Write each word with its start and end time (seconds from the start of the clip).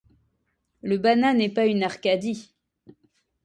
Le 0.81 0.97
Banat 0.97 1.35
n'est 1.35 1.53
pas 1.53 1.67
une 1.67 1.83
Arcadie. 1.83 2.55